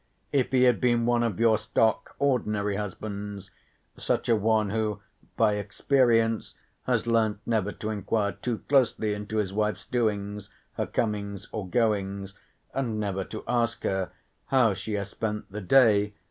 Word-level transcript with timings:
If 0.33 0.49
he 0.51 0.63
had 0.63 0.81
been 0.81 1.05
one 1.05 1.21
of 1.21 1.39
your 1.39 1.59
stock 1.59 2.15
ordinary 2.17 2.75
husbands, 2.75 3.51
such 3.97 4.27
a 4.29 4.35
one 4.35 4.71
who 4.71 4.99
by 5.37 5.57
experience 5.57 6.55
has 6.87 7.05
learnt 7.05 7.39
never 7.45 7.71
to 7.73 7.91
enquire 7.91 8.31
too 8.31 8.63
closely 8.67 9.13
into 9.13 9.37
his 9.37 9.53
wife's 9.53 9.85
doings, 9.85 10.49
her 10.73 10.87
comings 10.87 11.49
or 11.51 11.67
goings, 11.69 12.33
and 12.73 12.99
never 12.99 13.23
to 13.25 13.43
ask 13.47 13.83
her, 13.83 14.11
"How 14.47 14.73
she 14.73 14.93
has 14.93 15.11
spent 15.11 15.51
the 15.51 15.61
day?" 15.61 16.15